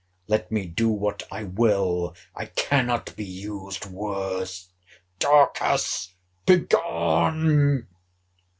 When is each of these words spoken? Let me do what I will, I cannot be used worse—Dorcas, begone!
Let 0.25 0.51
me 0.51 0.65
do 0.65 0.89
what 0.89 1.21
I 1.31 1.43
will, 1.43 2.15
I 2.35 2.45
cannot 2.45 3.15
be 3.15 3.23
used 3.23 3.85
worse—Dorcas, 3.85 6.15
begone! 6.43 7.85